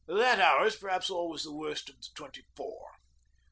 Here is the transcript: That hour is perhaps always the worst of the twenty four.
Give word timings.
That 0.07 0.39
hour 0.39 0.65
is 0.65 0.75
perhaps 0.75 1.11
always 1.11 1.43
the 1.43 1.53
worst 1.53 1.87
of 1.87 2.01
the 2.01 2.07
twenty 2.15 2.41
four. 2.55 2.93